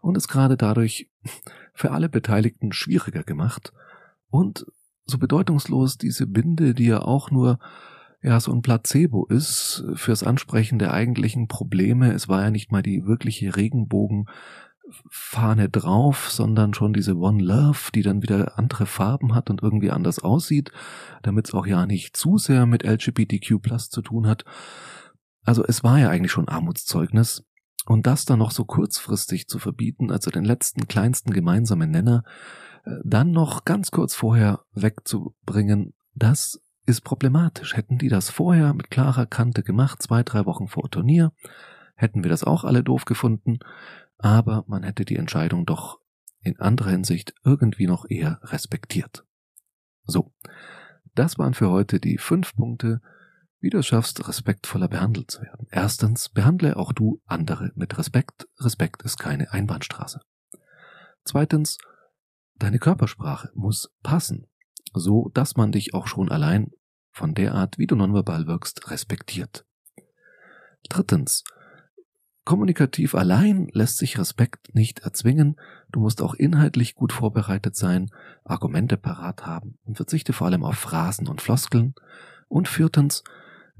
und 0.00 0.16
es 0.16 0.28
gerade 0.28 0.56
dadurch 0.56 1.10
für 1.74 1.90
alle 1.90 2.08
Beteiligten 2.08 2.72
schwieriger 2.72 3.22
gemacht 3.22 3.72
und 4.30 4.64
so 5.04 5.18
bedeutungslos 5.18 5.98
diese 5.98 6.26
Binde, 6.26 6.74
die 6.74 6.86
ja 6.86 7.02
auch 7.02 7.30
nur 7.30 7.58
ja 8.22 8.40
so 8.40 8.52
ein 8.52 8.62
Placebo 8.62 9.26
ist 9.26 9.84
fürs 9.94 10.22
Ansprechen 10.22 10.78
der 10.78 10.92
eigentlichen 10.92 11.48
Probleme. 11.48 12.12
Es 12.12 12.28
war 12.28 12.42
ja 12.42 12.50
nicht 12.50 12.70
mal 12.70 12.82
die 12.82 13.06
wirkliche 13.06 13.56
Regenbogenfahne 13.56 15.70
drauf, 15.70 16.30
sondern 16.30 16.74
schon 16.74 16.92
diese 16.92 17.16
One 17.16 17.42
Love, 17.42 17.90
die 17.94 18.02
dann 18.02 18.22
wieder 18.22 18.58
andere 18.58 18.84
Farben 18.86 19.34
hat 19.34 19.48
und 19.50 19.62
irgendwie 19.62 19.90
anders 19.90 20.18
aussieht, 20.18 20.70
damit 21.22 21.48
es 21.48 21.54
auch 21.54 21.66
ja 21.66 21.86
nicht 21.86 22.14
zu 22.16 22.38
sehr 22.38 22.66
mit 22.66 22.84
LGBTQ 22.84 23.60
Plus 23.60 23.90
zu 23.90 24.02
tun 24.02 24.26
hat. 24.26 24.44
Also 25.42 25.64
es 25.64 25.82
war 25.82 25.98
ja 25.98 26.10
eigentlich 26.10 26.32
schon 26.32 26.48
Armutszeugnis. 26.48 27.44
Und 27.90 28.06
das 28.06 28.24
dann 28.24 28.38
noch 28.38 28.52
so 28.52 28.64
kurzfristig 28.64 29.48
zu 29.48 29.58
verbieten, 29.58 30.12
also 30.12 30.30
den 30.30 30.44
letzten 30.44 30.86
kleinsten 30.86 31.32
gemeinsamen 31.32 31.90
Nenner, 31.90 32.22
äh, 32.84 32.92
dann 33.02 33.32
noch 33.32 33.64
ganz 33.64 33.90
kurz 33.90 34.14
vorher 34.14 34.60
wegzubringen, 34.74 35.92
das 36.14 36.62
ist 36.86 37.00
problematisch. 37.00 37.76
Hätten 37.76 37.98
die 37.98 38.08
das 38.08 38.30
vorher 38.30 38.74
mit 38.74 38.92
klarer 38.92 39.26
Kante 39.26 39.64
gemacht, 39.64 40.00
zwei, 40.02 40.22
drei 40.22 40.46
Wochen 40.46 40.68
vor 40.68 40.88
Turnier, 40.88 41.32
hätten 41.96 42.22
wir 42.22 42.30
das 42.30 42.44
auch 42.44 42.62
alle 42.62 42.84
doof 42.84 43.06
gefunden, 43.06 43.58
aber 44.18 44.62
man 44.68 44.84
hätte 44.84 45.04
die 45.04 45.16
Entscheidung 45.16 45.66
doch 45.66 45.98
in 46.42 46.60
anderer 46.60 46.90
Hinsicht 46.90 47.34
irgendwie 47.42 47.88
noch 47.88 48.08
eher 48.08 48.38
respektiert. 48.44 49.26
So, 50.04 50.32
das 51.16 51.38
waren 51.38 51.54
für 51.54 51.70
heute 51.70 51.98
die 51.98 52.18
fünf 52.18 52.54
Punkte, 52.54 53.00
wie 53.60 53.70
du 53.70 53.78
es 53.78 53.86
schaffst, 53.86 54.26
respektvoller 54.26 54.88
behandelt 54.88 55.30
zu 55.30 55.42
werden. 55.42 55.66
Erstens, 55.70 56.28
behandle 56.28 56.76
auch 56.76 56.92
du 56.92 57.20
andere 57.26 57.72
mit 57.74 57.98
Respekt. 57.98 58.48
Respekt 58.58 59.02
ist 59.02 59.18
keine 59.18 59.52
Einbahnstraße. 59.52 60.20
Zweitens, 61.24 61.78
deine 62.56 62.78
Körpersprache 62.78 63.50
muss 63.54 63.92
passen 64.02 64.46
so 64.94 65.30
dass 65.34 65.56
man 65.56 65.72
dich 65.72 65.94
auch 65.94 66.06
schon 66.06 66.30
allein 66.30 66.70
von 67.12 67.34
der 67.34 67.54
Art, 67.54 67.78
wie 67.78 67.86
du 67.86 67.96
nonverbal 67.96 68.46
wirkst, 68.46 68.90
respektiert. 68.90 69.66
Drittens. 70.88 71.44
Kommunikativ 72.44 73.14
allein 73.14 73.68
lässt 73.72 73.98
sich 73.98 74.18
Respekt 74.18 74.74
nicht 74.74 75.00
erzwingen, 75.00 75.60
du 75.92 76.00
musst 76.00 76.22
auch 76.22 76.34
inhaltlich 76.34 76.94
gut 76.94 77.12
vorbereitet 77.12 77.76
sein, 77.76 78.10
Argumente 78.44 78.96
parat 78.96 79.46
haben 79.46 79.78
und 79.84 79.96
verzichte 79.96 80.32
vor 80.32 80.46
allem 80.46 80.64
auf 80.64 80.76
Phrasen 80.76 81.28
und 81.28 81.42
Floskeln. 81.42 81.94
Und 82.48 82.66
viertens, 82.66 83.22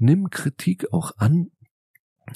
nimm 0.01 0.29
Kritik 0.29 0.91
auch 0.93 1.17
an, 1.17 1.51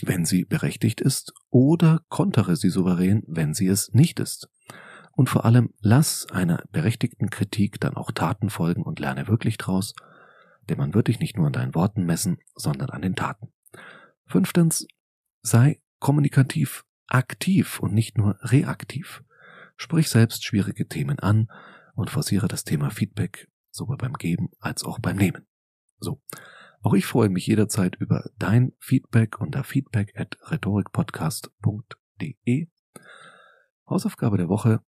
wenn 0.01 0.25
sie 0.25 0.45
berechtigt 0.45 1.01
ist, 1.01 1.34
oder 1.49 2.01
kontere 2.10 2.56
sie 2.56 2.69
souverän, 2.69 3.23
wenn 3.28 3.54
sie 3.54 3.67
es 3.67 3.93
nicht 3.93 4.19
ist. 4.19 4.49
Und 5.13 5.30
vor 5.30 5.45
allem 5.45 5.73
lass 5.80 6.30
einer 6.30 6.63
berechtigten 6.71 7.30
Kritik 7.30 7.80
dann 7.80 7.95
auch 7.95 8.12
Taten 8.12 8.49
folgen 8.49 8.84
und 8.84 8.99
lerne 8.99 9.28
wirklich 9.28 9.58
draus, 9.58 9.93
denn 10.69 10.78
man 10.78 10.93
wird 10.93 11.08
dich 11.08 11.19
nicht 11.19 11.38
nur 11.38 11.47
an 11.47 11.54
deinen 11.54 11.75
Worten 11.75 12.06
messen, 12.06 12.38
sondern 12.56 12.89
an 12.89 13.01
den 13.01 13.15
Taten. 13.15 13.54
Fünftens, 14.25 14.88
sei 15.41 15.82
kommunikativ 15.99 16.84
aktiv 17.08 17.80
und 17.80 17.93
nicht 17.93 18.17
nur 18.17 18.38
reaktiv. 18.41 19.23
Sprich 19.78 20.10
selbst 20.10 20.43
schwierige 20.43 20.88
Themen 20.88 21.19
an 21.19 21.49
und 21.95 22.10
forciere 22.10 22.47
das 22.47 22.63
Thema 22.63 22.89
Feedback 22.89 23.47
sowohl 23.71 23.97
beim 23.97 24.13
Geben 24.13 24.49
als 24.60 24.84
auch 24.84 24.99
beim 24.99 25.17
Nehmen. 25.17 25.45
So. 25.99 26.21
Auch 26.86 26.93
ich 26.93 27.06
freue 27.08 27.30
mich 27.30 27.48
jederzeit 27.48 27.95
über 27.95 28.30
dein 28.38 28.74
Feedback 28.78 29.41
unter 29.41 29.63
feedback 29.63 30.13
at 30.15 30.38
rhetorikpodcast.de. 30.52 32.67
Hausaufgabe 33.89 34.38
der 34.38 34.50
Woche. 34.50 34.82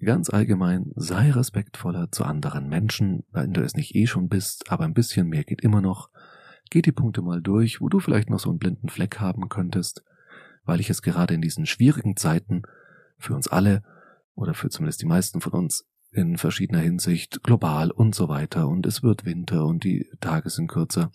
Ganz 0.00 0.30
allgemein, 0.30 0.92
sei 0.94 1.32
respektvoller 1.32 2.12
zu 2.12 2.22
anderen 2.22 2.68
Menschen, 2.68 3.24
wenn 3.32 3.52
du 3.52 3.62
es 3.62 3.74
nicht 3.74 3.96
eh 3.96 4.06
schon 4.06 4.28
bist, 4.28 4.70
aber 4.70 4.84
ein 4.84 4.94
bisschen 4.94 5.26
mehr 5.26 5.42
geht 5.42 5.60
immer 5.60 5.80
noch. 5.80 6.08
Geh 6.70 6.82
die 6.82 6.92
Punkte 6.92 7.20
mal 7.20 7.42
durch, 7.42 7.80
wo 7.80 7.88
du 7.88 7.98
vielleicht 7.98 8.30
noch 8.30 8.38
so 8.38 8.50
einen 8.50 8.60
blinden 8.60 8.88
Fleck 8.88 9.18
haben 9.18 9.48
könntest, 9.48 10.04
weil 10.62 10.78
ich 10.78 10.88
es 10.88 11.02
gerade 11.02 11.34
in 11.34 11.42
diesen 11.42 11.66
schwierigen 11.66 12.16
Zeiten 12.16 12.62
für 13.18 13.34
uns 13.34 13.48
alle 13.48 13.82
oder 14.36 14.54
für 14.54 14.68
zumindest 14.68 15.02
die 15.02 15.06
meisten 15.06 15.40
von 15.40 15.54
uns 15.54 15.84
in 16.10 16.38
verschiedener 16.38 16.80
Hinsicht 16.80 17.42
global 17.42 17.90
und 17.90 18.14
so 18.14 18.28
weiter 18.28 18.68
und 18.68 18.86
es 18.86 19.02
wird 19.02 19.24
Winter 19.24 19.66
und 19.66 19.84
die 19.84 20.08
Tage 20.20 20.50
sind 20.50 20.68
kürzer. 20.68 21.10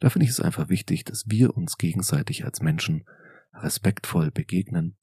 Da 0.00 0.10
finde 0.10 0.24
ich 0.24 0.30
es 0.30 0.40
einfach 0.40 0.68
wichtig, 0.68 1.04
dass 1.04 1.24
wir 1.28 1.56
uns 1.56 1.78
gegenseitig 1.78 2.44
als 2.44 2.60
Menschen 2.60 3.04
respektvoll 3.54 4.30
begegnen 4.30 4.96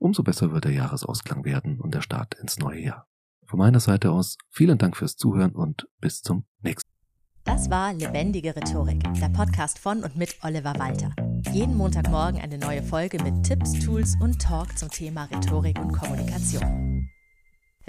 umso 0.00 0.22
besser 0.22 0.50
wird 0.50 0.64
der 0.64 0.72
Jahresausklang 0.72 1.44
werden 1.44 1.78
und 1.78 1.94
der 1.94 2.00
Start 2.00 2.34
ins 2.34 2.58
neue 2.58 2.80
Jahr. 2.80 3.06
Von 3.46 3.58
meiner 3.58 3.80
Seite 3.80 4.10
aus 4.10 4.38
vielen 4.48 4.78
Dank 4.78 4.96
fürs 4.96 5.16
Zuhören 5.16 5.52
und 5.52 5.86
bis 6.00 6.22
zum 6.22 6.46
nächsten 6.62 6.88
Mal. 6.88 7.54
Das 7.56 7.70
war 7.70 7.92
Lebendige 7.92 8.54
Rhetorik, 8.54 9.02
der 9.14 9.28
Podcast 9.28 9.78
von 9.78 10.02
und 10.02 10.16
mit 10.16 10.36
Oliver 10.42 10.74
Walter. 10.78 11.14
Jeden 11.52 11.76
Montagmorgen 11.76 12.40
eine 12.40 12.58
neue 12.58 12.82
Folge 12.82 13.22
mit 13.22 13.44
Tipps, 13.44 13.72
Tools 13.84 14.16
und 14.20 14.40
Talk 14.40 14.76
zum 14.78 14.88
Thema 14.90 15.24
Rhetorik 15.24 15.78
und 15.78 15.92
Kommunikation. 15.92 17.10